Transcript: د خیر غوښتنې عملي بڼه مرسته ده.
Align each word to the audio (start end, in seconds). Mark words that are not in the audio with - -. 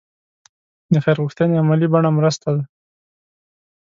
د 0.93 0.95
خیر 1.03 1.17
غوښتنې 1.23 1.55
عملي 1.61 1.87
بڼه 1.93 2.09
مرسته 2.17 2.47
ده. 2.55 2.63